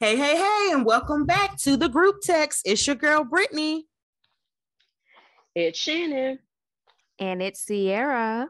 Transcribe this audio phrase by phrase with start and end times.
[0.00, 2.62] Hey, hey, hey, and welcome back to the group text.
[2.64, 3.86] It's your girl, Brittany.
[5.54, 6.40] It's Shannon.
[7.20, 8.48] And it's Sierra.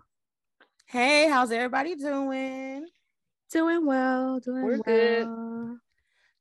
[0.86, 2.86] Hey, how's everybody doing?
[3.52, 4.40] Doing well.
[4.40, 5.66] Doing We're well.
[5.66, 5.78] good.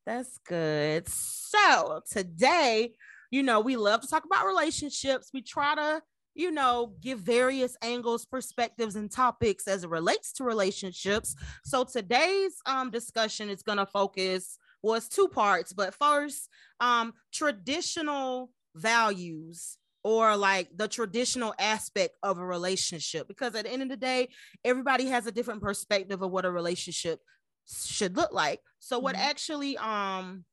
[0.06, 1.10] That's good.
[1.10, 2.94] So, today,
[3.30, 5.32] you know, we love to talk about relationships.
[5.34, 6.02] We try to,
[6.34, 11.36] you know, give various angles, perspectives, and topics as it relates to relationships.
[11.66, 16.50] So, today's um, discussion is going to focus was two parts, but first,
[16.80, 23.82] um, traditional values or like the traditional aspect of a relationship because at the end
[23.82, 24.28] of the day
[24.66, 27.20] everybody has a different perspective of what a relationship
[27.66, 29.20] should look like so what Mhm.
[29.20, 30.44] actually um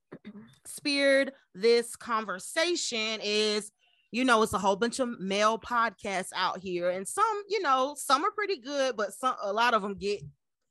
[0.64, 3.72] speared this conversation is
[4.12, 7.94] you know it's a whole bunch of male podcasts out here and some you know
[7.98, 10.20] some are pretty good but some a lot of them get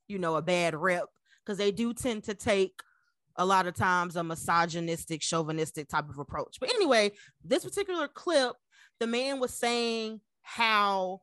[0.07, 1.05] you know a bad rep
[1.45, 2.81] because they do tend to take
[3.35, 6.57] a lot of times a misogynistic chauvinistic type of approach.
[6.59, 7.11] But anyway
[7.44, 8.55] this particular clip
[8.99, 11.22] the man was saying how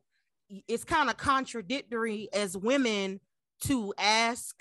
[0.67, 3.19] it's kind of contradictory as women
[3.65, 4.55] to ask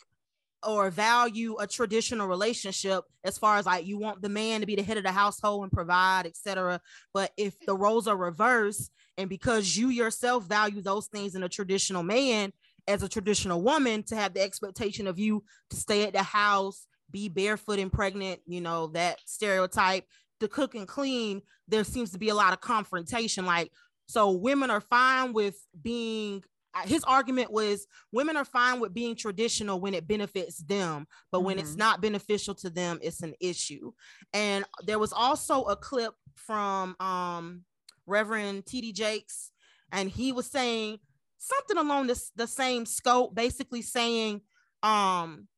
[0.66, 4.74] or value a traditional relationship as far as like you want the man to be
[4.74, 6.80] the head of the household and provide etc
[7.12, 11.48] but if the roles are reversed and because you yourself value those things in a
[11.48, 12.52] traditional man
[12.88, 16.86] as a traditional woman to have the expectation of you to stay at the house
[17.10, 20.04] be barefoot and pregnant you know that stereotype
[20.40, 23.70] to cook and clean there seems to be a lot of confrontation like
[24.06, 26.42] so women are fine with being
[26.74, 31.40] uh, his argument was women are fine with being traditional when it benefits them but
[31.40, 31.78] when it's Mhm.
[31.78, 33.92] not beneficial to them it's an issue
[34.32, 37.64] and there was also a clip from um
[38.06, 39.52] reverend td jakes
[39.92, 40.98] and he was saying
[41.38, 44.40] something along this the same scope basically saying
[44.82, 45.48] um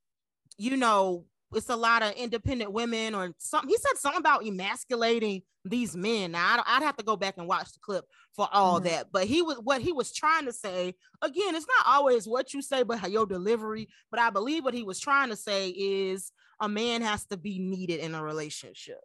[0.56, 3.70] you know it's a lot of independent women or something.
[3.70, 6.32] He said something about emasculating these men.
[6.32, 8.04] Now I don't, I'd have to go back and watch the clip
[8.34, 8.84] for all Mhm.
[8.84, 9.12] that.
[9.12, 10.94] But he was what he was trying to say.
[11.22, 13.88] Again, it's not always what you say, but your delivery.
[14.10, 17.58] But I believe what he was trying to say is a man has to be
[17.58, 19.00] needed in a relationship.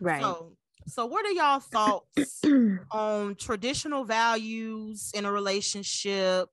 [0.00, 0.22] Right.
[0.22, 0.56] So,
[0.86, 2.40] so what are y'all thoughts
[2.92, 6.48] on traditional values in a relationship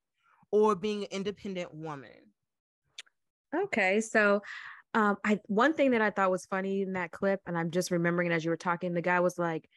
[0.52, 2.12] or being an independent woman?
[3.54, 4.02] okay.
[4.02, 4.42] So
[4.96, 7.92] um I one thing that I thought was funny in that clip, and I'm just
[7.92, 9.70] remembering as you were talking, the guy was like,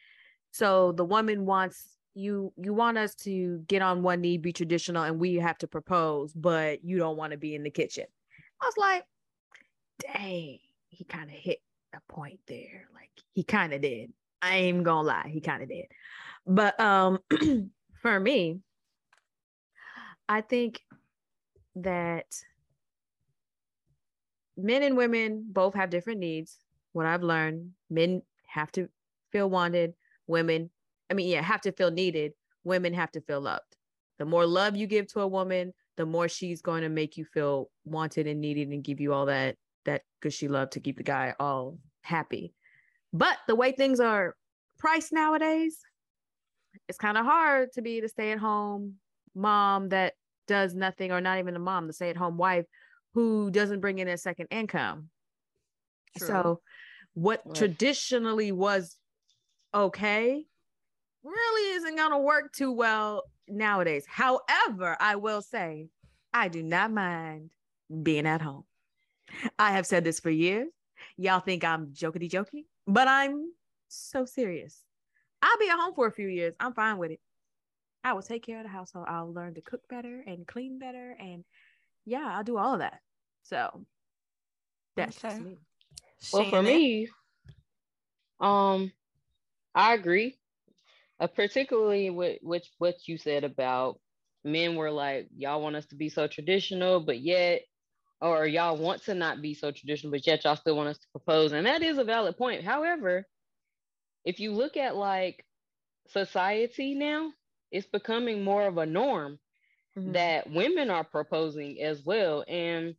[0.51, 5.03] So the woman wants you you want us to get on one knee, be traditional,
[5.03, 8.05] and we have to propose, but you don't want to be in the kitchen.
[8.61, 9.05] I was like,
[9.99, 10.59] dang,
[10.89, 11.59] he kind of hit
[11.93, 12.87] a point there.
[12.93, 14.11] Like he kind of did.
[14.41, 15.85] I ain't gonna lie, he kind of did.
[16.47, 17.19] But um
[18.01, 18.61] for me,
[20.27, 20.81] I think
[21.75, 22.25] that
[24.63, 26.57] men and women both have different needs.
[26.93, 28.89] What I've learned, men have to
[29.31, 29.93] feel wanted,
[30.27, 30.69] women,
[31.09, 32.33] I mean, yeah, have to feel needed,
[32.63, 33.75] women have to feel loved.
[34.17, 37.25] The more love you give to a woman, the more she's going to make you
[37.25, 39.55] feel wanted and needed and give you all that
[39.85, 42.53] that gushy love to keep the guy all happy.
[43.13, 44.35] But the way things are
[44.77, 45.79] priced nowadays,
[46.87, 48.95] it's kind of hard to be the stay-at-home
[49.35, 50.13] mom that
[50.47, 52.65] does nothing or not even a mom, the stay-at-home wife
[53.19, 55.09] who doesn't bring in a second income.
[56.17, 56.27] True.
[56.27, 56.61] So,
[57.15, 57.55] what Right.
[57.55, 58.95] traditionally was
[59.73, 60.45] okay
[61.23, 64.05] really isn't going to work too well nowadays.
[64.07, 65.89] However, I will say,
[66.33, 67.49] I do not mind
[68.03, 68.63] being at home.
[69.57, 70.69] I have said this for years.
[71.17, 73.51] Y'all think I'm jokety jokey, but I'm
[73.89, 74.81] so serious.
[75.41, 76.53] I'll be at home for a few years.
[76.59, 77.19] I'm fine with it.
[78.01, 79.07] I will take care of the household.
[79.09, 81.17] I'll learn to cook better and clean better.
[81.19, 81.43] And
[82.05, 83.01] yeah, I'll do all of that.
[83.49, 83.85] So
[84.95, 85.41] that's just Okay.
[85.41, 85.57] me.
[86.31, 87.09] Well, for me,
[88.39, 88.91] um,
[89.75, 90.37] I agree.
[91.19, 93.99] Uh, particularly with which what you said about
[94.43, 97.63] men were like, y'all want us to be so traditional, but yet,
[98.21, 101.07] or y'all want to not be so traditional, but yet y'all still want us to
[101.11, 101.51] propose.
[101.53, 102.63] And that is a valid point.
[102.63, 103.25] However,
[104.25, 105.45] if you look at like
[106.09, 107.31] society now,
[107.71, 109.39] it's becoming more of a norm
[109.97, 110.13] Mhm.
[110.13, 112.43] that women are proposing as well.
[112.47, 112.95] And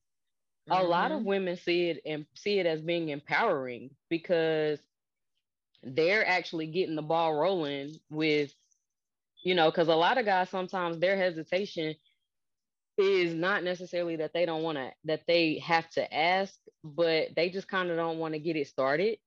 [0.70, 1.24] a lot of Mhm.
[1.24, 4.80] women see it and see it as being empowering because
[5.82, 8.52] they're actually getting the ball rolling with
[9.44, 11.94] you know because a lot of guys sometimes their hesitation
[12.98, 17.50] is not necessarily that they don't want to that they have to ask but they
[17.50, 19.18] just kind of don't want to get it started.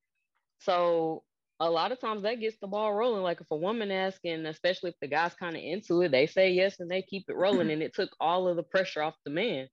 [0.60, 1.24] So
[1.60, 3.24] a lot of times that gets the ball rolling.
[3.24, 6.51] Like if a woman asking especially if the guy's kind of into it they say
[6.51, 9.31] yes and they keep it rolling and it took all of the pressure off the
[9.31, 9.68] man.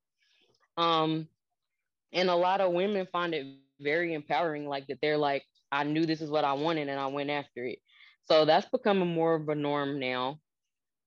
[0.77, 1.29] Um
[2.13, 3.47] and a lot of women find it
[3.81, 4.67] very empowering.
[4.67, 7.65] Like that, they're like, I knew this is what I wanted and I went after
[7.65, 7.79] it.
[8.25, 10.39] So that's becoming more of a norm now.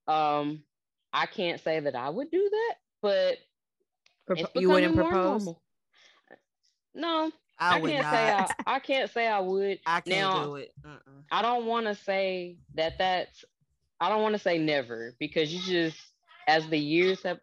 [0.07, 0.63] Um,
[1.13, 3.37] I can't say that I would do that, but
[4.29, 5.45] Propo- you wouldn't propose.
[5.45, 5.61] Normal.
[6.95, 8.11] No, I, I can't not.
[8.11, 9.79] say I, I, can't say I would.
[9.85, 10.73] I can't now, do it.
[10.85, 11.21] Uh-uh.
[11.31, 13.45] I don't want to say that that's.
[13.99, 15.97] I don't want to say never because you just
[16.47, 17.39] as the years have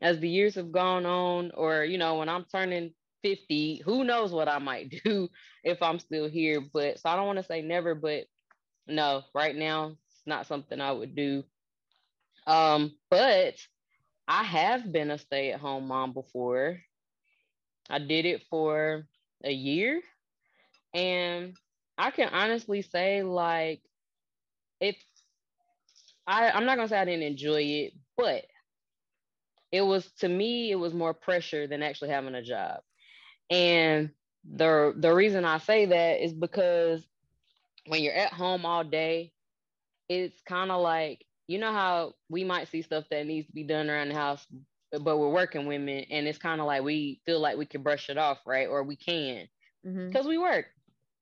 [0.00, 2.92] as the years have gone on, or you know, when I'm turning
[3.22, 5.28] 50, who knows what I might do
[5.64, 6.60] if I'm still here.
[6.60, 8.26] But so I don't want to say never, but
[8.86, 11.44] no, right now it's not something I would do.
[12.46, 13.56] Um, but
[14.28, 16.80] I have been a stay-at-home mom before.
[17.90, 19.06] I did it for
[19.44, 20.02] a year.
[20.94, 21.56] And
[21.98, 23.82] I can honestly say, like,
[24.80, 24.96] if
[26.26, 28.44] I, I'm not gonna say I didn't enjoy it, but
[29.72, 32.80] it was to me, it was more pressure than actually having a job.
[33.50, 34.10] And
[34.44, 37.06] the the reason I say that is because
[37.86, 39.32] when you're at home all day,
[40.08, 43.64] it's kind of like you know how we might see stuff that needs to be
[43.64, 44.44] done around the house,
[44.90, 48.08] but we're working women, and it's kind of like we feel like we can brush
[48.10, 48.68] it off, right?
[48.68, 49.46] Or we can
[49.82, 50.28] because mm-hmm.
[50.28, 50.66] we work.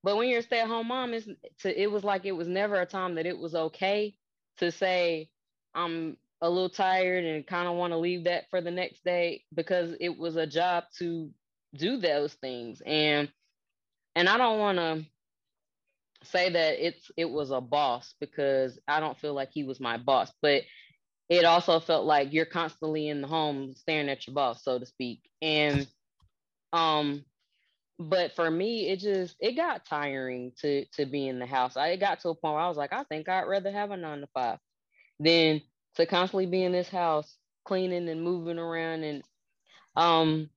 [0.02, 1.26] But when you're a stay-at-home mom, it's
[1.60, 4.14] to, it was like it was never a time that it was okay
[4.58, 5.30] to say
[5.74, 9.44] I'm a little tired and kind of want to leave that for the next day
[9.54, 11.30] because it was a job to
[11.76, 13.28] do those things and
[14.16, 15.04] and I don't want to
[16.24, 19.98] say that it's it was a boss because I don't feel like he was my
[19.98, 20.62] boss, but
[21.28, 24.86] it also felt like you're constantly in the home staring at your boss, so to
[24.86, 25.28] speak.
[25.42, 25.86] And
[26.72, 27.24] um
[27.98, 31.76] but for me it just it got tiring to to be in the house.
[31.76, 33.90] I it got to a point where I was like, I think I'd rather have
[33.90, 34.58] a nine to five
[35.20, 35.60] than
[35.96, 39.22] to constantly be in this house cleaning and moving around and
[39.96, 40.50] um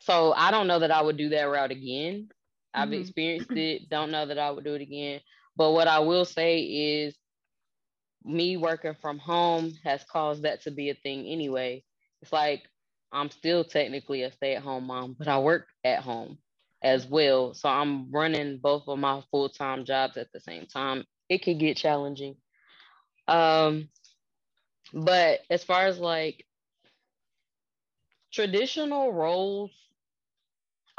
[0.00, 2.28] so I don't know that I would do that route again.
[2.74, 3.00] I've mm-hmm.
[3.00, 3.88] experienced it.
[3.88, 5.20] Don't know that I would do it again.
[5.56, 7.16] But what I will say is
[8.24, 11.84] me working from home has caused that to be a thing anyway.
[12.22, 12.62] It's like
[13.12, 16.38] I'm still technically a stay-at-home mom, but I work at home
[16.82, 17.54] as well.
[17.54, 21.04] So I'm running both of my full-time jobs at the same time.
[21.28, 22.36] It can get challenging.
[23.26, 23.88] Um,
[24.92, 26.46] but as far as like
[28.32, 29.72] traditional roles,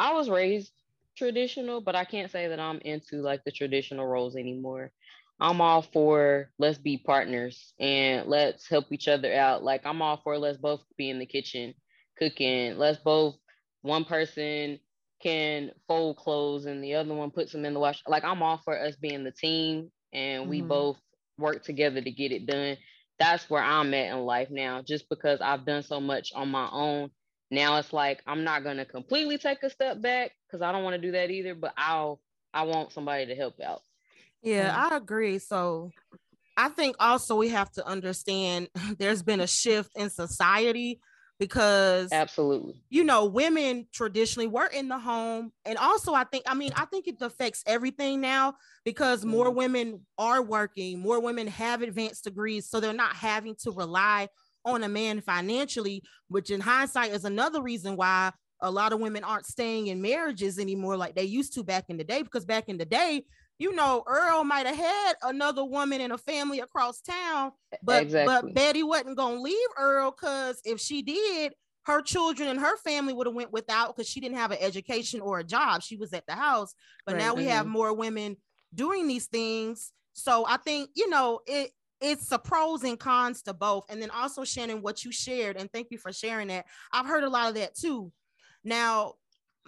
[0.02, 0.72] I was raised
[1.16, 4.92] traditional, but I can't say that I'm into like the traditional roles anymore.
[5.40, 9.64] I'm all for let's be partners and let's help each other out.
[9.64, 11.76] Like I'm all for let's both be in the kitchen
[12.18, 12.80] cooking.
[12.80, 13.36] Let's both
[13.84, 14.80] one person
[15.22, 18.02] can fold clothes and the other one puts them in the wash.
[18.08, 20.68] Like I'm all for us being the team and we mm-hmm.
[20.68, 20.98] both
[21.38, 22.76] work together to get it done.
[23.20, 26.68] That's where I'm at in life now, just because I've done so much on my
[26.72, 27.12] own
[27.52, 30.96] now it's like I'm not gonna completely take a step back because I don't want
[30.96, 32.20] to do that either, but I'll
[32.54, 33.82] I want somebody to help out.
[34.42, 34.94] Yeah, mm-hmm.
[34.94, 35.38] I agree.
[35.38, 35.92] So
[36.58, 41.02] I think also we have to understand there's been a shift in society
[41.40, 46.54] because absolutely you know women traditionally were in the home and also i think i
[46.54, 48.54] mean i think it affects everything now
[48.86, 49.58] because more mm-hmm.
[49.58, 54.30] women are working more women have advanced degrees so they're not having to rely
[54.66, 58.32] on a man financially, which in hindsight is another reason why
[58.62, 61.98] a lot of women aren't staying in marriages anymore like they used to back in
[61.98, 62.22] the day.
[62.22, 63.24] Because back in the day,
[63.58, 67.52] you know, Earl might have had another woman in a family across town,
[67.84, 68.34] but exactly.
[68.34, 73.14] but Betty wasn't gonna leave Earl because if she did, her children and her family
[73.14, 75.82] would have went without because she didn't have an education or a job.
[75.82, 76.74] She was at the house.
[77.06, 77.20] But right.
[77.20, 77.52] now we mm-hmm.
[77.52, 78.38] have more women
[78.74, 79.92] doing these things.
[80.14, 81.72] So I think you know it
[82.02, 83.86] it's a pros and cons to both.
[83.90, 86.66] And then also, Shannon, what you shared, and thank you for sharing that.
[86.92, 88.12] I've heard a lot of that too.
[88.64, 89.14] Now,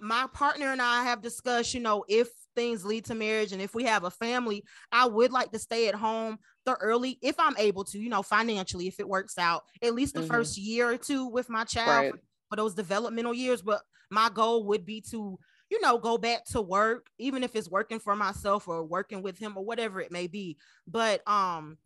[0.00, 3.74] my partner and I have discussed, you know, if things lead to marriage and if
[3.74, 7.56] we have a family, I would like to stay at home the early, if I'm
[7.58, 10.30] able to, you know, financially, if it works out, at least the mm-hmm.
[10.30, 12.12] first year or two with my child right.
[12.12, 13.62] for, for those developmental years.
[13.62, 15.38] But my goal would be to
[15.70, 19.38] you know, go back to work, even if it's working for myself or working with
[19.38, 20.56] him or whatever it may be.
[20.86, 21.78] But um,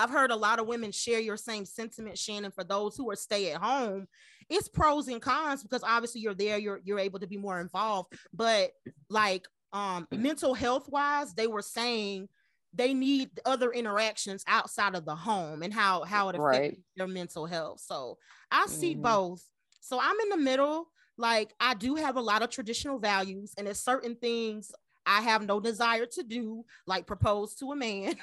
[0.00, 2.52] I've heard a lot of women share your same sentiment, Shannon.
[2.52, 4.08] For those who are stay at home,
[4.48, 8.14] it's pros and cons because obviously you're there, you're you're able to be more involved.
[8.32, 8.70] But
[9.08, 12.28] like um mental health wise, they were saying
[12.72, 16.78] they need other interactions outside of the home and how how it affects right.
[16.96, 17.80] their mental health.
[17.80, 18.16] So
[18.50, 19.02] I see mm-hmm.
[19.02, 19.44] both.
[19.80, 20.86] So I'm in the middle.
[21.18, 24.72] Like I do have a lot of traditional values, and there's certain things
[25.06, 28.14] I have no desire to do, like propose to a man.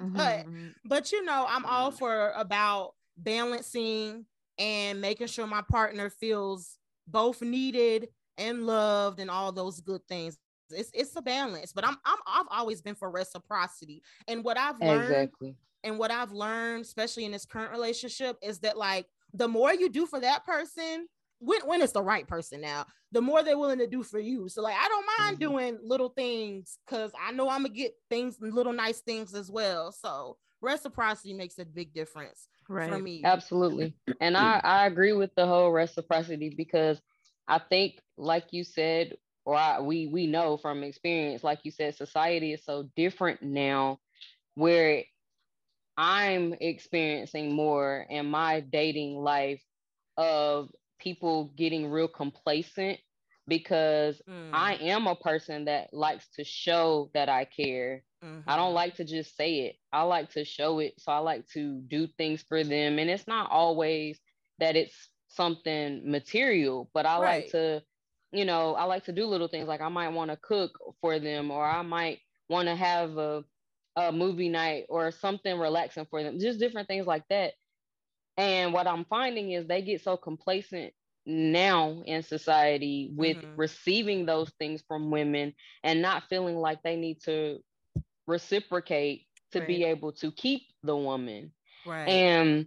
[0.00, 0.68] mm-hmm, but mm-hmm.
[0.84, 1.98] but you know, I'm all mm-hmm.
[1.98, 4.26] for about balancing
[4.58, 8.08] and making sure my partner feels both needed
[8.38, 10.38] and loved and all those good things.
[10.70, 14.02] It's it's a balance, but I'm I'm I've always been for reciprocity.
[14.26, 15.56] And what I've learned exactly.
[15.84, 19.88] and what I've learned, especially in this current relationship, is that like the more you
[19.88, 21.06] do for that person,
[21.38, 24.48] when when it's the right person now, the more they're willing to do for you.
[24.48, 25.52] So like I don't mind mm-hmm.
[25.52, 29.92] doing little things because I know I'm gonna get things, little nice things as well.
[29.92, 32.90] So reciprocity makes a big difference right.
[32.90, 33.22] for me.
[33.24, 33.94] Absolutely.
[34.20, 37.00] And I, I agree with the whole reciprocity because
[37.48, 41.94] I think, like you said, or I, we we know from experience, like you said,
[41.94, 44.00] society is so different now
[44.54, 45.04] where
[45.96, 49.62] I'm experiencing more in my dating life
[50.16, 52.98] of people getting real complacent
[53.48, 54.50] because mm.
[54.52, 58.02] I am a person that likes to show that I care.
[58.24, 58.48] Mm-hmm.
[58.48, 58.74] I don't mm-hmm.
[58.74, 59.76] like to just say it.
[59.92, 60.94] I like to show it.
[60.98, 62.98] So I like to do things for them.
[62.98, 64.18] And it's not always
[64.58, 67.42] that it's something material, but I right.
[67.42, 67.82] like to,
[68.32, 71.18] you know, I like to do little things like I might want to cook for
[71.18, 73.44] them or I might want to have a,
[73.96, 77.52] a movie night or something relaxing for them, just different things like that.
[78.36, 80.92] And what I'm finding is they get so complacent
[81.24, 83.56] now in society with mm-hmm.
[83.56, 87.58] receiving those things from women and not feeling like they need to
[88.26, 89.68] reciprocate to right.
[89.68, 91.52] be able to keep the woman.
[91.84, 92.08] Right.
[92.08, 92.66] And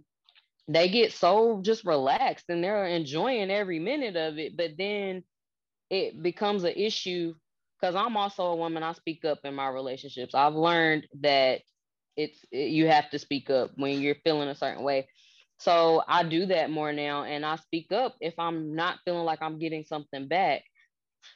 [0.68, 4.56] they get so just relaxed and they're enjoying every minute of it.
[4.56, 5.24] But then
[5.88, 7.34] it becomes an issue
[7.80, 8.82] because I'm also a woman.
[8.82, 10.34] I speak up in my relationships.
[10.34, 11.62] I've learned that
[12.16, 15.08] it's it, you have to speak up when you're feeling a certain way.
[15.60, 19.42] So I do that more now and I speak up if I'm not feeling like
[19.42, 20.62] I'm getting something back.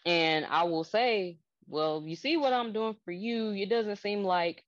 [0.06, 3.52] And I will say, well, you see what I'm doing for you.
[3.52, 4.64] It doesn't seem like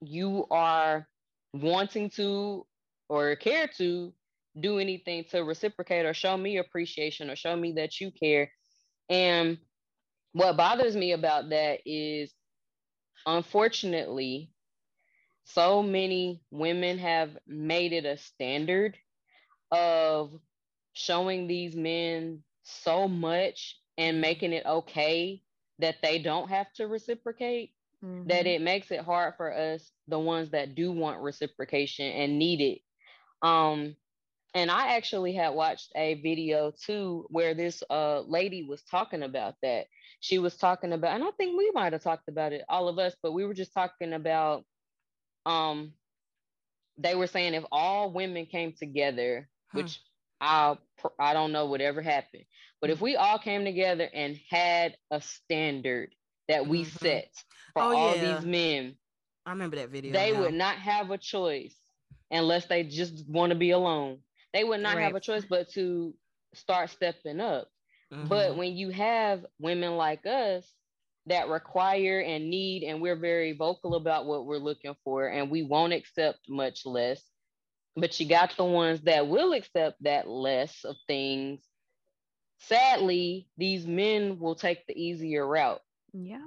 [0.00, 1.06] you are
[1.52, 2.66] wanting to
[3.10, 4.14] or care to
[4.58, 8.50] do anything to reciprocate or show me appreciation or show me that you care.
[9.10, 9.58] And
[10.32, 12.32] what bothers me about that is
[13.26, 14.52] unfortunately,
[15.46, 18.96] so many women have made it a standard
[19.70, 20.32] of
[20.92, 25.40] showing these men so much and making it okay
[25.78, 27.72] that they don't have to reciprocate
[28.04, 28.26] mm-hmm.
[28.28, 32.60] that it makes it hard for us the ones that do want reciprocation and need
[32.60, 33.94] it um
[34.54, 39.54] and i actually had watched a video too where this uh lady was talking about
[39.62, 39.86] that
[40.18, 42.98] she was talking about and i think we might have talked about it all of
[42.98, 44.64] us but we were just talking about
[45.46, 45.92] um
[46.98, 49.78] they were saying if all women came together hmm.
[49.78, 50.00] which
[50.40, 50.76] i
[51.18, 52.44] i don't know whatever happened
[52.80, 56.14] but if we all came together and had a standard
[56.48, 57.04] that we mm-hmm.
[57.04, 57.32] set
[57.72, 58.36] for oh, all yeah.
[58.36, 58.96] these men,
[59.44, 60.12] I remember that video.
[60.12, 60.40] They now.
[60.40, 61.74] would not have a choice
[62.30, 64.18] unless they just want to be alone.
[64.52, 65.02] They would not right.
[65.02, 66.14] have a choice but to
[66.54, 67.68] start stepping up.
[68.12, 68.28] Mm-hmm.
[68.28, 70.64] But when you have women like us
[71.26, 75.62] that require and need, and we're very vocal about what we're looking for, and we
[75.62, 77.22] won't accept much less,
[77.96, 81.60] but you got the ones that will accept that less of things
[82.58, 85.82] sadly, these men will take the easier route.
[86.12, 86.46] Yeah.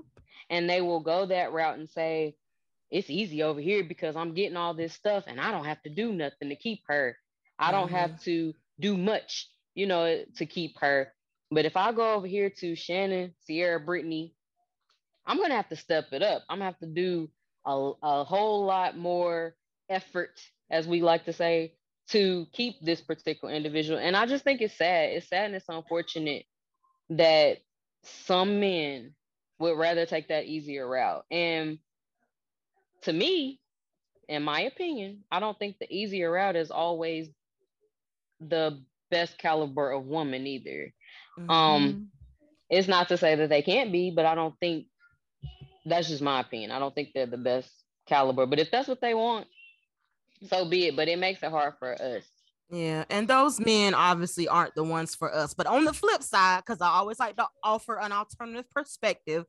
[0.50, 2.36] And they will go that route and say,
[2.89, 5.89] it's easy over here because I'm getting all this stuff and I don't have to
[5.89, 7.15] do nothing to keep her.
[7.59, 7.95] I don't mm-hmm.
[7.95, 11.13] have to do much, you know, to keep her.
[11.51, 14.33] But if I go over here to Shannon, Sierra, Brittany,
[15.25, 16.43] I'm gonna have to step it up.
[16.49, 17.29] I'm gonna have to do
[17.65, 19.55] a, a whole lot more
[19.89, 21.73] effort, as we like to say,
[22.09, 23.99] to keep this particular individual.
[23.99, 25.11] And I just think it's sad.
[25.11, 26.45] It's sad and it's unfortunate
[27.11, 27.59] that
[28.03, 29.13] some men
[29.59, 31.25] would rather take that easier route.
[31.29, 31.79] And
[33.01, 33.59] to me,
[34.27, 37.29] in my opinion, I don't think the easier route is always
[38.39, 40.93] the best caliber of woman either.
[41.38, 41.49] Mm-hmm.
[41.49, 42.11] Um
[42.69, 44.85] it's not to say that they can't be, but I don't think
[45.86, 46.71] that's just my opinion.
[46.71, 47.71] I don't think they're the best
[48.07, 48.45] caliber.
[48.45, 49.48] But if that's what they want,
[50.48, 52.24] so be it, but it makes it hard for us.
[52.71, 55.53] Yeah, and those men obviously aren't the ones for us.
[55.53, 59.45] But on the flip side, because I always like to offer an alternative perspective,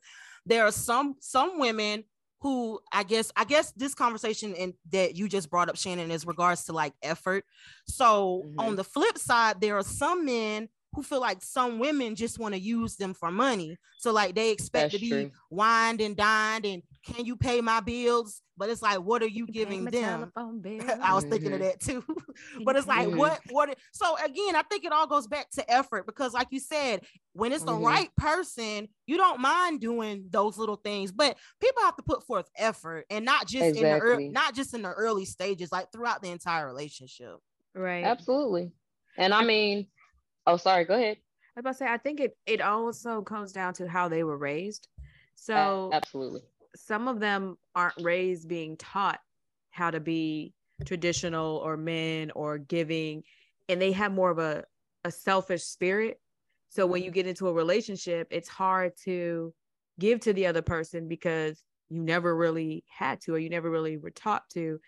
[0.47, 2.05] there are some some women
[2.41, 6.27] who I guess I guess this conversation and that you just brought up, Shannon, is
[6.27, 7.45] regards to like effort.
[7.87, 8.61] So mm-hmm.
[8.61, 12.55] on the flip side, there are some men who feel like some women just want
[12.55, 13.77] to use them for money.
[13.99, 15.31] So like they expect That's to be true.
[15.51, 18.43] wined and dined and can you pay my bills?
[18.57, 20.31] But it's like, what are you, you giving them?
[20.37, 21.63] I was thinking of mm-hmm.
[21.63, 22.05] that too.
[22.65, 23.19] but it's like, mm-hmm.
[23.19, 23.79] what, what?
[23.93, 27.01] So again, I think it all goes back to effort because, like you said,
[27.33, 27.87] when it's the mm-hmm.
[27.87, 31.11] right person, you don't mind doing those little things.
[31.11, 33.89] But people have to put forth effort, and not just exactly.
[33.89, 37.37] in the early, not just in the early stages, like throughout the entire relationship.
[37.75, 38.05] Right.
[38.05, 38.73] Absolutely.
[39.17, 39.87] And I mean,
[40.47, 40.85] Oh, sorry.
[40.85, 41.17] Go ahead.
[41.57, 44.25] I was about to say, I think it it also comes down to how they
[44.25, 44.89] were raised.
[45.35, 46.43] So A- absolutely.
[46.77, 49.21] some of them aren't raised being taught
[49.71, 50.53] how to be
[50.85, 53.23] traditional or men or giving,
[53.69, 54.65] and they have more of a,
[55.05, 56.21] a selfish spirit.
[56.69, 57.15] So when you mm-hmm.
[57.15, 59.53] get into a relationship, it's hard to
[59.99, 63.97] give to the other person because you never really had to or you never really
[63.97, 64.81] were taught to.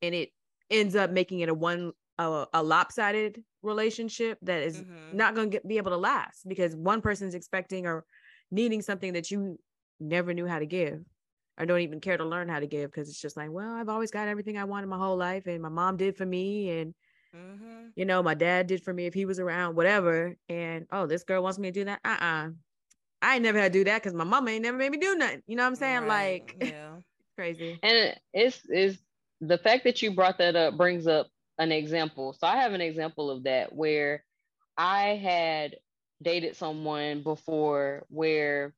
[0.00, 0.30] And it
[0.70, 5.14] ends up making it a one a, a lopsided relationship that is Mhm.
[5.14, 8.04] not going to be able to last because one person's expecting or
[8.50, 9.58] needing something that you
[10.00, 11.00] never knew how to give
[11.58, 13.88] or don't even care to learn how to give because it's just like well i've
[13.88, 16.94] always got everything i wanted my whole life and my mom did for me and
[17.32, 17.92] Mhm.
[17.96, 21.24] you know my dad did for me if he was around whatever and oh this
[21.24, 22.50] girl wants me to do that uh-uh
[23.22, 25.14] i ain't never had to do that because my mama ain't never made me do
[25.16, 26.96] nothing you know what i'm saying Right, like yeah.
[27.36, 28.98] crazy And it's is
[29.40, 32.34] the fact that you brought that up brings up an example.
[32.38, 34.24] So I have an example of that where
[34.76, 35.76] I had
[36.22, 38.74] dated someone before where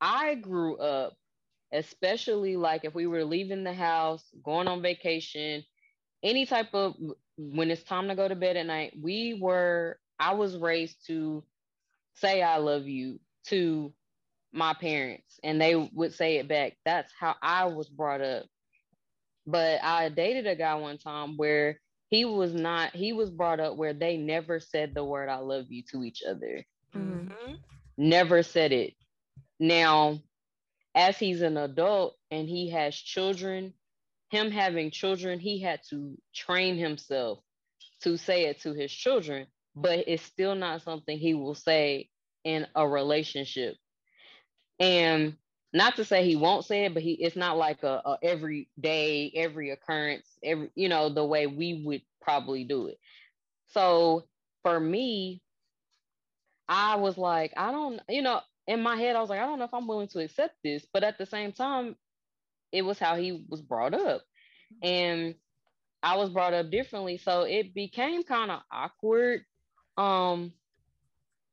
[0.00, 1.14] I grew up,
[1.72, 5.64] especially like if we were leaving the house, going on vacation,
[6.22, 6.94] any type of
[7.36, 11.44] when it's time to go to bed at night, we were I was raised to
[12.14, 13.92] say I love you to
[14.52, 16.74] my parents and they would say it back.
[16.84, 18.46] That's how I was brought up.
[19.46, 23.76] But I dated a guy one time where he was not, he was brought up
[23.76, 26.64] where they never said the word I love you to each other.
[26.94, 27.28] Mhm.
[27.28, 27.58] Mhm.
[27.96, 28.94] Never said it.
[29.58, 30.20] Now,
[30.94, 33.74] as he's an adult and he has children,
[34.30, 37.40] him having children, he had to train himself
[38.02, 42.10] to say it to his children, but it's still not something he will say
[42.44, 43.76] in a relationship.
[44.78, 45.36] And
[45.74, 48.70] not to say he won't say it, but he it's not like a, a every
[48.80, 52.98] day, every occurrence, every you know, the way we would probably do it.
[53.68, 54.24] So
[54.62, 55.42] for me,
[56.68, 59.58] I was like, I don't, you know, in my head, I was like, I don't
[59.58, 60.86] know if I'm willing to accept this.
[60.92, 61.96] But at the same time,
[62.72, 64.22] it was how he was brought up.
[64.82, 65.36] And
[66.02, 67.18] I was brought up differently.
[67.18, 69.42] So it became kind of awkward.
[69.96, 70.52] Um,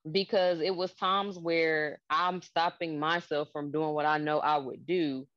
[0.09, 4.85] because it was times where I'm stopping myself from doing what I know I would
[4.85, 5.27] do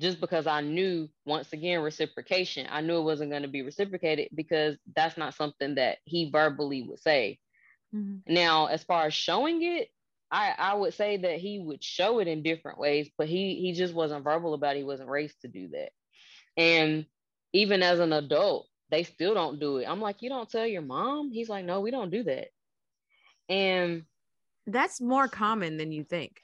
[0.00, 2.66] just because I knew once again reciprocation.
[2.70, 6.82] I knew it wasn't going to be reciprocated because that's not something that he verbally
[6.82, 7.38] would say.
[7.94, 8.22] Mhm.
[8.26, 9.88] Now, as far as showing it,
[10.30, 13.72] I, I would say that he would show it in different ways, but he he
[13.72, 14.80] just wasn't verbal about it.
[14.80, 15.92] He wasn't raised to do that.
[16.56, 17.06] And
[17.52, 19.86] even as an adult, they still don't do it.
[19.86, 21.32] I'm like, you don't tell your mom?
[21.32, 22.48] He's like, no, we don't do that.
[23.48, 24.04] And
[24.66, 26.40] that's more common than you think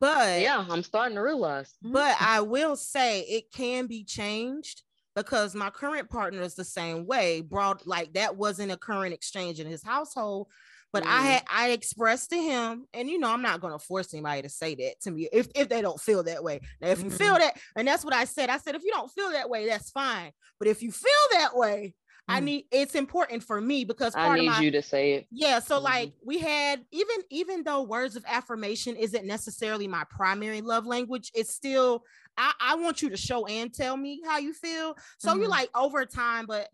[0.00, 1.74] But yeah, I'm starting to realize.
[1.82, 4.82] but I will say it can be changed
[5.16, 7.40] because my current partner is the same way.
[7.40, 10.48] Brought like that wasn't a current exchange in his household.
[10.92, 11.22] But I Mm.
[11.22, 14.74] had I expressed to him, and you know, I'm not gonna force anybody to say
[14.74, 16.60] that to me if, if they don't feel that way.
[16.80, 18.50] Now, if you feel that, and that's what I said.
[18.50, 20.32] I said, if you don't feel that way, that's fine.
[20.58, 21.94] But if you feel that way,
[22.30, 22.44] I Mhm.
[22.44, 25.28] need it's important for me because part I of need my you to say it.
[25.30, 25.84] yeah, so Mhm.
[25.84, 31.30] like we had even even though words of affirmation isn't necessarily my primary love language,
[31.34, 32.04] it's still
[32.36, 34.96] I, I want you to show and tell me how you feel.
[35.18, 35.50] So you're Mhm.
[35.50, 36.68] like over time, but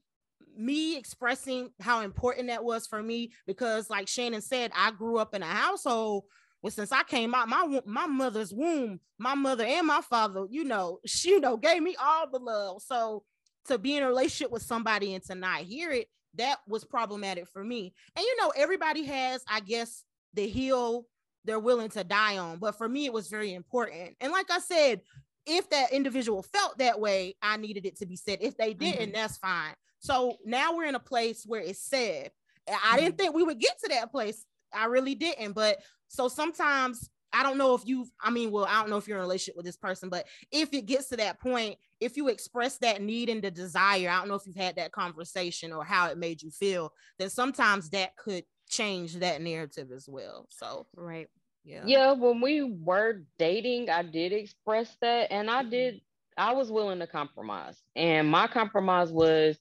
[0.57, 5.35] me expressing how important that was for me because like Shannon said, I grew up
[5.35, 6.25] in a household
[6.63, 10.65] well, since I came out my my mother's womb, my mother and my father, you
[10.65, 12.83] know, she you know gave me all the love.
[12.83, 13.25] So
[13.67, 17.49] to be in a relationship with somebody and to not hear it, that was problematic
[17.49, 17.93] for me.
[18.15, 21.07] And you know, everybody has, I guess, the hill
[21.45, 22.59] they're willing to die on.
[22.59, 24.17] But for me, it was very important.
[24.21, 25.01] And like I said,
[25.47, 28.39] if that individual felt that way, I needed it to be said.
[28.41, 29.15] If they didn't, mm-hmm.
[29.15, 29.75] that's fine.
[30.01, 32.33] So now we're in a place where it's said.
[32.69, 33.17] I didn't mm-hmm.
[33.17, 34.45] think we would get to that place.
[34.75, 35.53] I really didn't.
[35.53, 39.07] But so sometimes I don't know if you've, I mean, well, I don't know if
[39.07, 42.17] you're in a relationship with this person, but if it gets to that point, if
[42.17, 45.73] you express that need and the desire, I don't know if you've had that conversation
[45.73, 50.47] or how it made you feel, then sometimes that could change that narrative as well.
[50.51, 51.29] So right
[51.67, 51.83] yeah.
[51.85, 56.03] Yeah, when we were dating, I did express that and I did mm-hmm.
[56.39, 57.77] I was willing to compromise.
[57.97, 59.59] And my compromise was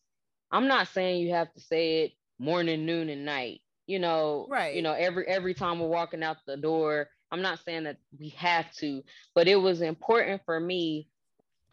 [0.52, 3.62] I'm not saying you have to say it morning, noon, and night.
[3.88, 4.76] You know, Right.
[4.76, 8.30] you know, every every time we're walking out the door, I'm not saying that we
[8.30, 11.10] have to, but it was important for me,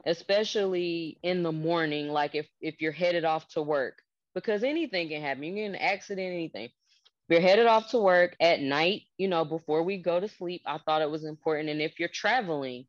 [0.07, 4.03] especially in the morning, like if if you're headed off to work,
[4.35, 5.45] because anything can happen.
[5.45, 6.71] You get an accident, anything
[7.29, 10.63] we're headed off to work at night, you know, before we go to sleep.
[10.67, 11.71] I thought it was important.
[11.71, 12.87] And if you're traveling,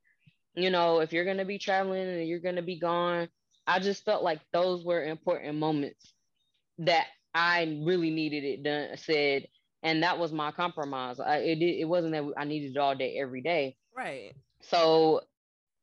[0.56, 3.30] you know, if you're going to be traveling and you're going to be gone,
[3.65, 6.13] I just felt like those were important moments
[6.80, 9.47] that I really needed it done, said.
[9.84, 11.19] And that was my compromise.
[11.19, 13.76] I, it it wasn't that I needed it all day every day.
[13.96, 14.34] Right.
[14.62, 15.22] So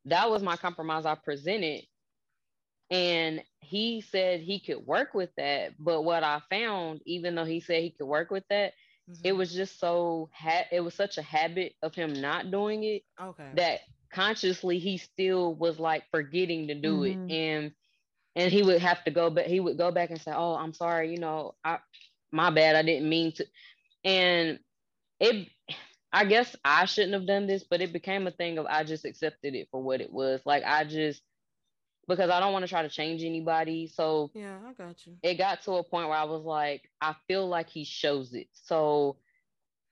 [0.05, 1.83] that was my compromise I presented.
[2.89, 5.75] And he said he could work with that.
[5.79, 8.73] But what I found, even though he said he could work with that,
[9.09, 9.21] mm-hmm.
[9.23, 13.03] it was just so ha- it was such a habit of him not doing it
[13.21, 13.49] okay.
[13.55, 13.79] that
[14.11, 17.29] consciously he still was like forgetting to do mm-hmm.
[17.29, 17.33] it.
[17.33, 17.71] And
[18.35, 20.73] and he would have to go back, he would go back and say, Oh, I'm
[20.73, 21.77] sorry, you know, I
[22.31, 23.45] my bad, I didn't mean to.
[24.03, 24.59] And
[25.19, 25.49] it
[26.13, 29.05] I guess I shouldn't have done this, but it became a thing of I just
[29.05, 30.41] accepted it for what it was.
[30.45, 31.21] Like I just
[32.07, 33.87] because I don't want to try to change anybody.
[33.87, 35.17] So yeah, I got you.
[35.23, 38.47] It got to a point where I was like, I feel like he shows it.
[38.53, 39.17] So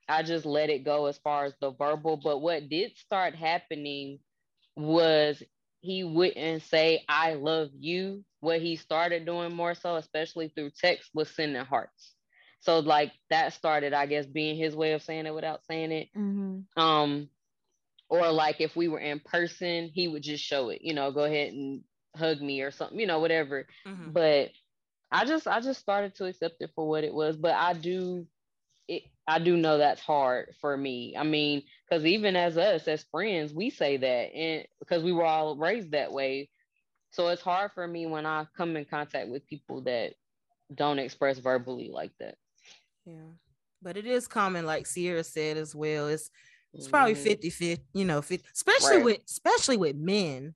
[0.08, 2.18] I just let it go as far as the verbal.
[2.18, 4.20] But what did start happening
[4.76, 5.42] was
[5.82, 8.24] he wouldn't say I love you.
[8.42, 12.16] What he started doing more so, especially through text, was sending hearts.
[12.62, 16.10] So like that started, I guess, being his way of saying it without saying it.
[16.16, 16.82] Mm-hmm.
[16.82, 17.30] Um,
[18.10, 20.82] or like if we were in person, he would just show it.
[20.82, 21.84] You know, go ahead and
[22.16, 23.00] hug me or something.
[23.00, 23.68] You know, whatever.
[23.88, 24.12] Mm-hmm.
[24.12, 24.50] But
[25.12, 27.38] I just I just started to accept it for what it was.
[27.38, 28.28] But I do
[28.88, 29.04] it.
[29.28, 31.16] I do know that's hard for me.
[31.18, 35.26] I mean, because even as us as friends, we say that, and because we were
[35.26, 36.50] all raised that way.
[37.12, 40.14] So it's hard for me when I come in contact with people that
[40.74, 42.36] don't express verbally like that.
[43.06, 43.32] Yeah.
[43.82, 46.08] But it is common, like Sierra said as well.
[46.08, 46.30] It's
[46.74, 47.24] it's probably mm-hmm.
[47.24, 49.06] 50 50, you know, 50, especially right.
[49.06, 50.54] with especially with men.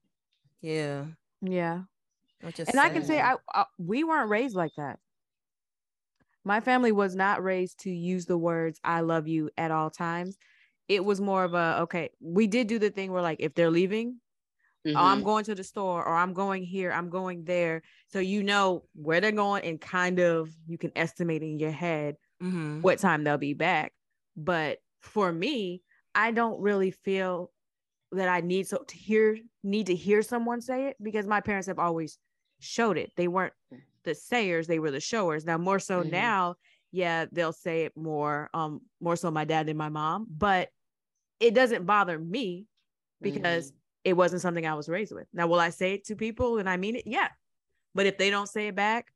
[0.60, 1.04] Yeah.
[1.42, 1.82] Yeah.
[2.42, 2.68] And saying.
[2.78, 4.98] I can say I, I we weren't raised like that.
[6.44, 10.36] My family was not raised to use the words I love you at all times.
[10.88, 13.70] It was more of a okay, we did do the thing where like if they're
[13.70, 14.20] leaving,
[14.86, 14.96] Mm-hmm.
[14.96, 17.82] Oh, I'm going to the store or I'm going here, I'm going there.
[18.08, 22.16] So you know where they're going and kind of you can estimate in your head
[22.44, 22.80] mm-hmm.
[22.80, 23.92] what time they'll be back.
[24.36, 25.82] But for me,
[26.14, 27.50] I don't really feel
[28.12, 31.66] that I need so to hear need to hear someone say it because my parents
[31.66, 32.18] have always
[32.60, 33.10] showed it.
[33.16, 33.54] They weren't
[34.04, 35.44] the sayers, they were the showers.
[35.44, 36.10] Now more so mm-hmm.
[36.10, 36.54] now,
[36.92, 40.68] yeah, they'll say it more um more so my dad and my mom, but
[41.40, 42.66] it doesn't bother me
[43.20, 45.26] because mm-hmm it wasn't something I was raised with.
[45.32, 47.06] Now, will I say it to people and I mean it?
[47.06, 47.28] Yeah.
[47.94, 49.06] But if they don't say it back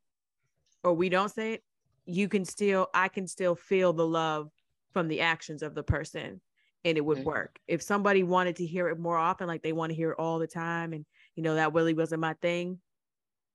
[0.82, 1.62] or we don't say it,
[2.08, 4.50] you can still, I can still feel the love
[4.92, 6.40] from the actions of the person
[6.84, 7.28] and it would mm-hmm.
[7.28, 7.58] work.
[7.68, 10.38] If somebody wanted to hear it more often, like they want to hear it all
[10.38, 12.78] the time, and you know, that really wasn't my thing,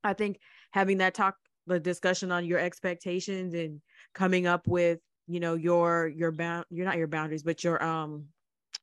[0.04, 0.40] I think
[0.72, 1.36] having that talk,
[1.66, 3.82] the discussion on your expectations and
[4.14, 8.26] coming up with, you know, your, your bound, you're not your boundaries, but your, um,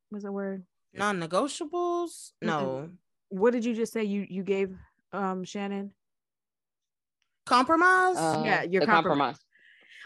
[0.08, 0.64] what's the word?
[0.94, 2.88] non-negotiables no
[3.28, 4.76] what did you just say you you gave
[5.12, 5.92] um shannon
[7.46, 9.36] compromise uh, yeah your compromise.
[9.36, 9.38] compromise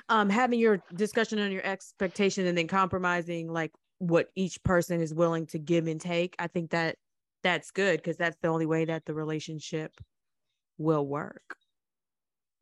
[0.08, 5.14] um having your discussion on your expectation and then compromising like what each person is
[5.14, 6.96] willing to give and take i think that
[7.42, 9.92] that's good because that's the only way that the relationship
[10.78, 11.56] will work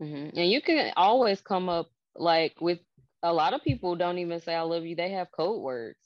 [0.00, 0.36] mm-hmm.
[0.36, 2.78] and you can always come up like with
[3.22, 5.98] a lot of people don't even say i love you they have code words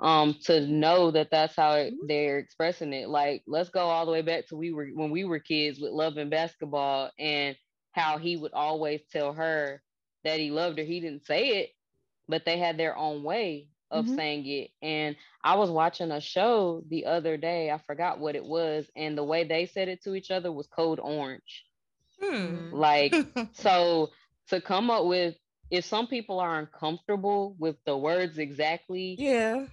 [0.00, 2.06] um to know that that's how it, mm-hmm.
[2.08, 5.24] they're expressing it like let's go all the way back to we were when we
[5.24, 7.56] were kids with love and basketball and
[7.92, 9.80] how he would always tell her
[10.24, 11.70] that he loved her he didn't say it
[12.28, 14.16] but they had their own way of mm-hmm.
[14.16, 18.44] saying it and i was watching a show the other day i forgot what it
[18.44, 21.64] was and the way they said it to each other was code orange
[22.20, 22.72] hmm.
[22.72, 23.14] like
[23.52, 24.10] so
[24.48, 25.34] to come up with
[25.70, 29.64] if some people are uncomfortable with the words exactly yeah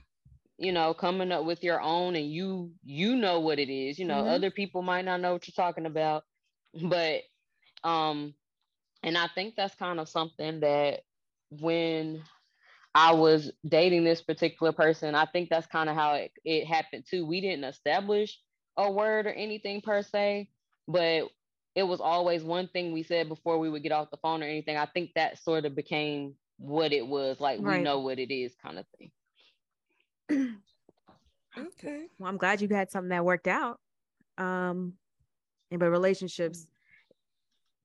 [0.57, 4.05] you know coming up with your own and you you know what it is you
[4.05, 4.29] know mm-hmm.
[4.29, 6.23] other people might not know what you're talking about
[6.83, 7.21] but
[7.83, 8.33] um
[9.03, 11.01] and i think that's kind of something that
[11.49, 12.21] when
[12.95, 17.03] i was dating this particular person i think that's kind of how it, it happened
[17.09, 18.39] too we didn't establish
[18.77, 20.49] a word or anything per se
[20.87, 21.23] but
[21.73, 24.47] it was always one thing we said before we would get off the phone or
[24.47, 27.77] anything i think that sort of became what it was like right.
[27.77, 29.11] we know what it is kind of thing
[31.57, 32.07] okay.
[32.17, 33.79] Well, I'm glad you had something that worked out.
[34.37, 34.93] Um,
[35.69, 36.67] and but relationships,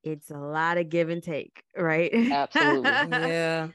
[0.06, 2.12] it's a lot of give and take, right?
[2.14, 2.90] Absolutely.
[3.10, 3.68] yeah.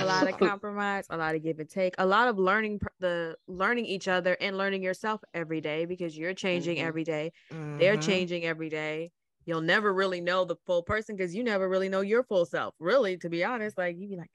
[0.00, 3.36] a lot of compromise, a lot of give and take, a lot of learning the
[3.46, 6.86] learning each other and learning yourself every day because you're changing mm-hmm.
[6.88, 7.32] every day.
[7.52, 7.78] Mm-hmm.
[7.78, 9.10] They're changing every day.
[9.44, 12.74] You'll never really know the full person because you never really know your full self.
[12.80, 14.30] Really, to be honest, like you'd be like,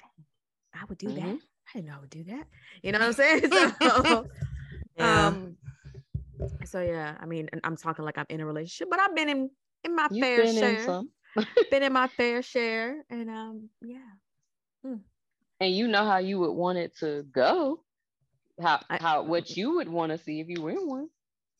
[0.74, 1.16] I would do mm-hmm.
[1.16, 1.40] that.
[1.70, 2.48] I didn't know I would do that.
[2.84, 3.52] You know what I'm saying?
[3.82, 4.28] So,
[4.98, 5.28] yeah.
[5.28, 5.58] um,
[6.66, 9.50] so yeah, I mean, I'm talking like I'm in a relationship, but I've been in
[9.84, 11.04] in my You've fair share.
[11.36, 13.98] In been in my fair share, and um, yeah.
[14.84, 14.96] Hmm.
[15.60, 17.84] and you know how you would want it to go,
[18.62, 21.10] how how what you would want to see if you were in one.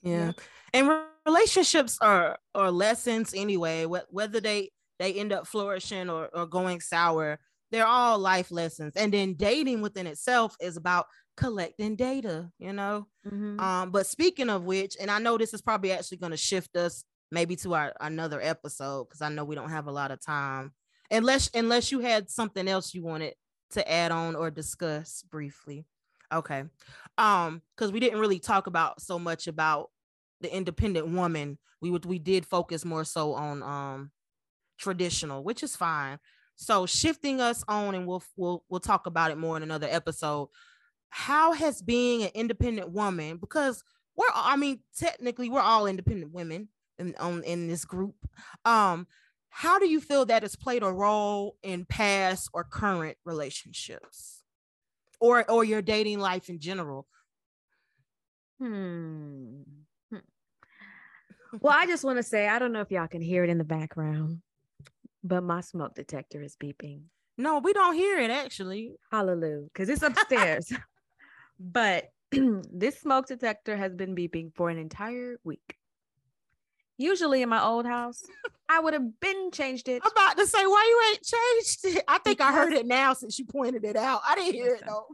[0.02, 0.32] Yeah,
[0.74, 3.86] and relationships are are lessons anyway.
[3.86, 7.40] Whether they they end up flourishing or or going sour,
[7.72, 8.94] they're all life lessons.
[8.96, 11.06] And then dating within itself is about
[11.38, 13.08] collecting data, you know.
[13.26, 13.60] Mm-hmm.
[13.60, 16.76] Um, but speaking of which, and I know this is probably actually going to shift
[16.76, 20.22] us maybe to our another episode because I know we don't have a lot of
[20.22, 20.74] time.
[21.10, 23.34] Unless unless you had something else you wanted
[23.72, 25.86] to add on or discuss briefly.
[26.32, 26.64] Okay.
[27.18, 29.90] Um, because we didn't really talk about so much about
[30.42, 31.58] the independent woman.
[31.82, 34.12] We would we did focus more so on um
[34.78, 36.20] traditional, which is fine.
[36.56, 40.50] So shifting us on, and we'll we'll we'll talk about it more in another episode.
[41.10, 43.84] How has being an independent woman, because
[44.16, 46.70] we're I mean, technically we're all independent women
[47.02, 48.16] in on in this group.
[48.64, 49.08] Um,
[49.50, 54.44] how do you feel that has played a role in past or current relationships?
[55.20, 57.08] Or or your dating life in general?
[58.60, 59.62] Hmm.
[60.10, 60.18] hmm.
[61.60, 63.58] Well, I just want to say I don't know if y'all can hear it in
[63.58, 64.42] the background.
[65.24, 67.04] But my smoke detector is beeping.
[67.38, 68.94] No, we don't hear it actually.
[69.12, 69.66] Hallelujah.
[69.66, 70.72] Because it's upstairs.
[71.60, 75.78] but this smoke detector has been beeping for an entire week.
[77.02, 78.24] Usually in my old house,
[78.70, 80.02] I would have been changed it.
[80.06, 82.04] I'm about to say, why you ain't changed it?
[82.08, 84.22] I think because I heard it now since you pointed it out.
[84.28, 85.08] I didn't hear it though.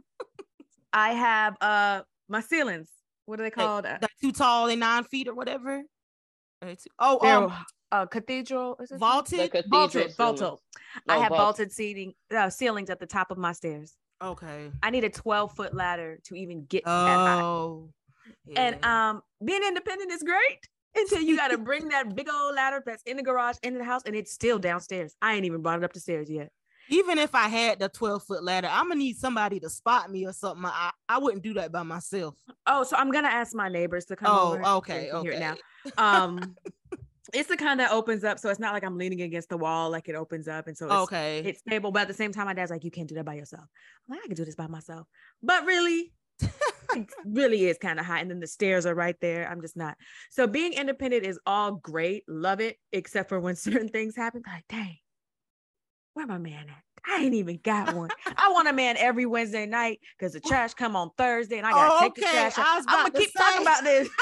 [0.92, 2.90] I have uh my ceilings.
[3.26, 3.84] What are they called?
[3.84, 5.82] They, too tall and nine feet or whatever.
[6.98, 7.54] Oh, um,
[7.92, 10.50] uh, cathedral is it vaulted vaulted vaulted
[11.08, 15.04] i have vaulted seating uh, ceilings at the top of my stairs okay i need
[15.04, 17.88] a 12 foot ladder to even get oh, that high oh,
[18.44, 18.60] yeah.
[18.60, 22.82] and um being independent is great until you got to bring that big old ladder
[22.84, 25.78] that's in the garage into the house and it's still downstairs i ain't even brought
[25.78, 26.50] it up the stairs yet
[26.90, 30.26] even if I had the 12 foot ladder, I'm gonna need somebody to spot me
[30.26, 30.64] or something.
[30.64, 32.34] I, I wouldn't do that by myself.
[32.66, 34.64] Oh, so I'm gonna ask my neighbors to come oh, over.
[34.64, 35.30] okay, okay.
[35.30, 35.56] Here now.
[35.98, 36.56] Um,
[37.34, 39.90] it's the kind that opens up, so it's not like I'm leaning against the wall,
[39.90, 41.92] like it opens up, and so it's, okay, it's stable.
[41.92, 43.64] But at the same time, my dad's like, "You can't do that by yourself."
[44.08, 45.06] I'm like, "I can do this by myself,"
[45.42, 46.12] but really,
[47.24, 48.20] really is kind of high.
[48.20, 49.48] And then the stairs are right there.
[49.48, 49.96] I'm just not.
[50.30, 54.42] So being independent is all great, love it, except for when certain things happen.
[54.46, 54.98] Like, dang,
[56.14, 56.82] where my man at?
[57.06, 58.10] I ain't even got one.
[58.36, 61.70] I want a man every Wednesday night because the trash come on Thursday and I
[61.70, 62.22] gotta oh, take okay.
[62.22, 62.84] the trash out.
[62.88, 63.38] I'm gonna keep say.
[63.38, 64.08] talking about this.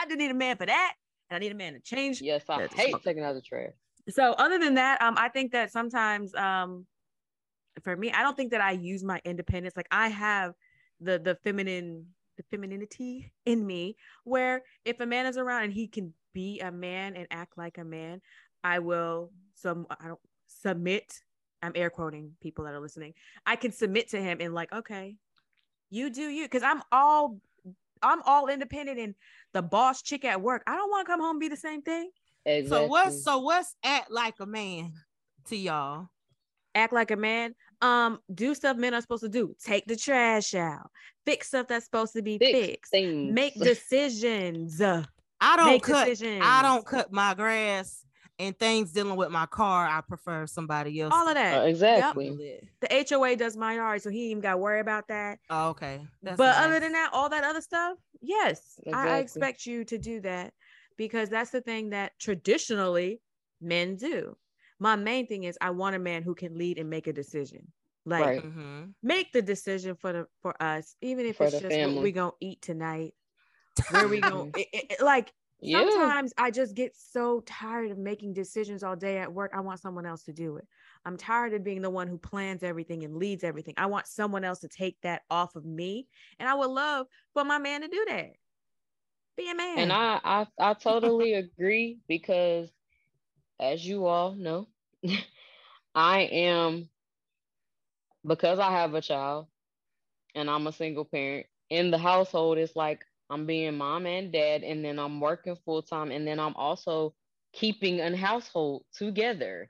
[0.00, 0.94] I didn't need a man for that
[1.28, 2.20] and I need a man to change.
[2.22, 3.02] Yes, I hate smoke.
[3.02, 3.72] taking out the trash.
[4.08, 6.86] So other than that, um, I think that sometimes, um,
[7.82, 9.76] for me, I don't think that I use my independence.
[9.76, 10.54] Like I have
[11.00, 12.06] the the feminine
[12.36, 16.70] the femininity in me where if a man is around and he can be a
[16.70, 18.20] man and act like a man,
[18.62, 21.20] I will some I don't submit.
[21.62, 23.14] I'm air quoting people that are listening.
[23.46, 25.16] I can submit to him and like, okay,
[25.90, 27.40] you do you because I'm all
[28.02, 29.14] I'm all independent and
[29.52, 30.62] the boss chick at work.
[30.66, 32.10] I don't want to come home and be the same thing.
[32.44, 32.86] Exactly.
[32.86, 34.92] So what's so what's act like a man
[35.48, 36.08] to y'all?
[36.74, 37.54] Act like a man.
[37.82, 39.54] Um, do stuff men are supposed to do.
[39.62, 40.90] Take the trash out.
[41.24, 42.92] Fix stuff that's supposed to be Fix fixed.
[42.92, 43.34] Things.
[43.34, 44.80] Make decisions.
[44.80, 45.04] I
[45.56, 46.06] don't Make cut.
[46.06, 46.42] Decisions.
[46.44, 48.06] I don't cut my grass
[48.38, 51.12] and things dealing with my car, I prefer somebody else.
[51.14, 51.58] All of that.
[51.58, 52.28] Uh, exactly.
[52.28, 52.64] Yep.
[52.80, 55.38] The HOA does my yard, so he even got to worry about that.
[55.48, 56.00] Oh, okay.
[56.22, 56.66] That's but nice.
[56.66, 59.10] other than that, all that other stuff, yes, exactly.
[59.10, 60.52] I, I expect you to do that
[60.96, 63.20] because that's the thing that traditionally
[63.60, 64.36] men do.
[64.78, 67.72] My main thing is I want a man who can lead and make a decision.
[68.04, 68.44] Like right.
[68.44, 68.84] mm-hmm.
[69.02, 71.94] make the decision for the for us, even if for it's just family.
[71.94, 73.14] what we gonna eat tonight.
[73.90, 75.88] Where we gonna it, it, like yeah.
[75.90, 79.52] Sometimes I just get so tired of making decisions all day at work.
[79.54, 80.66] I want someone else to do it.
[81.04, 83.74] I'm tired of being the one who plans everything and leads everything.
[83.76, 86.08] I want someone else to take that off of me.
[86.38, 88.32] And I would love for my man to do that.
[89.36, 89.78] Be a man.
[89.78, 92.70] And I I, I totally agree because
[93.60, 94.68] as you all know,
[95.94, 96.88] I am
[98.26, 99.46] because I have a child
[100.34, 104.62] and I'm a single parent in the household, it's like I'm being mom and dad,
[104.62, 107.14] and then I'm working full time, and then I'm also
[107.52, 109.68] keeping a household together.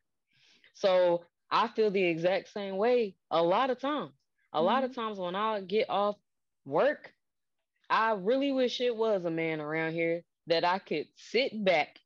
[0.74, 4.12] So I feel the exact same way a lot of times.
[4.52, 4.66] A mm-hmm.
[4.66, 5.00] lot of mm-hmm.
[5.00, 6.16] times when I get off
[6.64, 7.12] work,
[7.88, 11.98] I really wish it was a man around here that I could sit back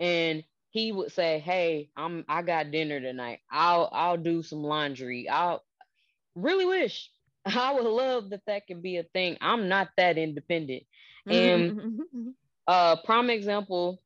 [0.00, 0.42] and
[0.74, 3.38] he would say, "Hey, I'm I got dinner tonight.
[3.48, 5.28] I'll I'll do some laundry.
[5.28, 5.62] I'll
[6.34, 7.10] really wish
[7.46, 9.38] I would love that that could be a thing.
[9.40, 10.82] I'm not that independent.
[11.26, 12.28] And mm-hmm.
[12.66, 14.02] uh prime example,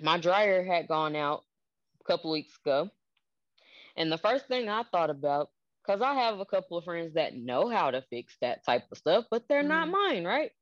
[0.00, 1.44] my dryer had gone out
[2.00, 2.88] a couple weeks ago.
[3.94, 5.50] And the first thing I thought about,
[5.84, 8.96] because I have a couple of friends that know how to fix that type of
[8.96, 9.68] stuff, but they're mm-hmm.
[9.68, 10.52] not mine, right?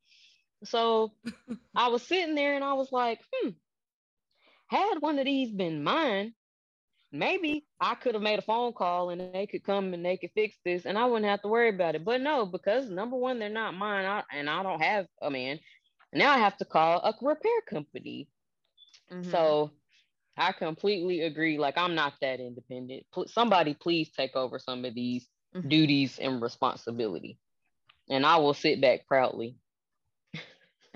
[0.64, 1.12] So
[1.76, 3.50] I was sitting there and I was like, hmm,
[4.68, 6.34] had one of these been mine,
[7.12, 10.30] maybe I could have made a phone call and they could come and they could
[10.34, 12.04] fix this and I wouldn't have to worry about it.
[12.04, 15.58] But no, because number one, they're not mine I, and I don't have a man.
[16.12, 18.28] Now I have to call a repair company.
[19.12, 19.30] Mm-hmm.
[19.30, 19.70] So
[20.36, 21.58] I completely agree.
[21.58, 23.04] Like I'm not that independent.
[23.14, 25.68] P- somebody please take over some of these mm-hmm.
[25.68, 27.38] duties and responsibility.
[28.08, 29.56] And I will sit back proudly.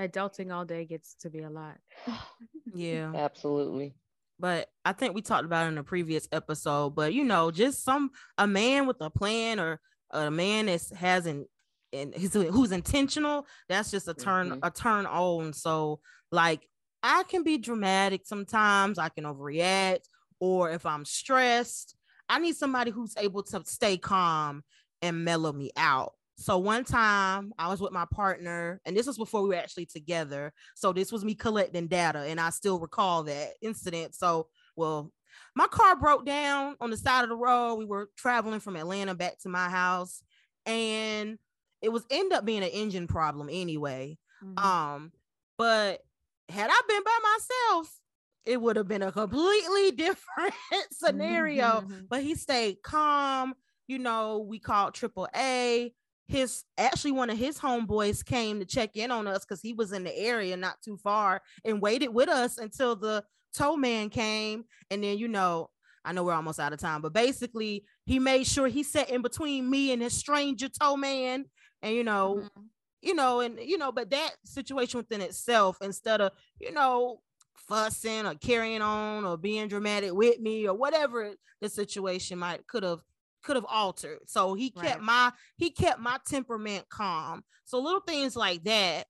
[0.00, 1.76] Adulting all day gets to be a lot.
[2.74, 3.12] yeah.
[3.14, 3.94] Absolutely.
[4.38, 8.10] But I think we talked about in a previous episode, but you know, just some
[8.38, 11.44] a man with a plan or a man that has an
[11.92, 14.58] and who's intentional, that's just a turn mm-hmm.
[14.62, 15.52] a turn on.
[15.52, 16.00] So
[16.32, 16.66] like
[17.02, 20.04] I can be dramatic sometimes, I can overreact,
[20.38, 21.94] or if I'm stressed,
[22.28, 24.62] I need somebody who's able to stay calm
[25.02, 26.14] and mellow me out.
[26.40, 29.84] So one time I was with my partner, and this was before we were actually
[29.84, 30.54] together.
[30.74, 34.14] So this was me collecting data, and I still recall that incident.
[34.14, 35.12] So, well,
[35.54, 37.74] my car broke down on the side of the road.
[37.74, 40.22] We were traveling from Atlanta back to my house,
[40.64, 41.38] and
[41.82, 44.16] it was end up being an engine problem anyway.
[44.42, 44.66] Mm-hmm.
[44.66, 45.12] Um,
[45.58, 46.00] but
[46.48, 48.00] had I been by myself,
[48.46, 50.54] it would have been a completely different
[50.90, 51.82] scenario.
[51.82, 52.00] Mm-hmm.
[52.08, 53.52] But he stayed calm.
[53.86, 55.92] You know, we called triple A.
[56.30, 59.92] His actually one of his homeboys came to check in on us because he was
[59.92, 64.64] in the area not too far and waited with us until the tow man came.
[64.90, 65.70] And then, you know,
[66.04, 69.22] I know we're almost out of time, but basically he made sure he sat in
[69.22, 71.46] between me and his stranger tow man.
[71.82, 72.66] And you know, mm-hmm
[73.02, 77.20] you know, and you know, but that situation within itself, instead of you know
[77.54, 82.82] fussing or carrying on or being dramatic with me or whatever the situation might could
[82.82, 83.00] have
[83.42, 84.18] could have altered.
[84.26, 85.02] So he kept right.
[85.02, 87.42] my he kept my temperament calm.
[87.64, 89.06] So little things like that,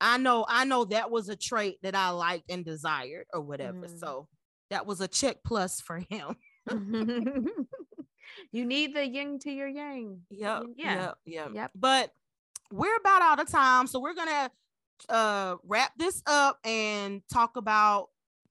[0.00, 3.86] I know I know that was a trait that I liked and desired or whatever.
[3.86, 3.98] Mm.
[3.98, 4.28] So
[4.70, 6.36] that was a check plus for him.
[8.52, 10.20] you need the yin to your yang.
[10.30, 10.62] Yep.
[10.76, 10.94] Yeah.
[10.94, 11.14] Yep.
[11.26, 11.50] Yep.
[11.54, 11.70] yep.
[11.74, 12.10] But
[12.72, 14.50] we're about out of time, so we're gonna
[15.08, 18.08] uh wrap this up and talk about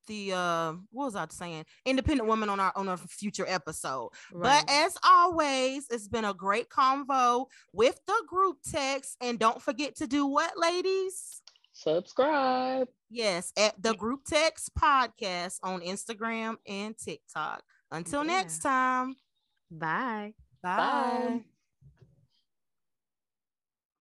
[0.08, 1.66] the uh what was I saying?
[1.86, 4.10] Independent woman on our on a future episode.
[4.32, 4.64] Right.
[4.66, 9.18] But as always, it's been a great convo with the group text.
[9.22, 11.42] And don't forget to do what, ladies?
[11.74, 12.88] Subscribe.
[13.10, 17.64] Yes, at the group text podcast on Instagram and TikTok.
[17.92, 18.32] Until yeah.
[18.32, 19.16] next time.
[19.70, 20.34] Bye.
[20.62, 20.78] Bye.
[20.78, 21.44] Bye.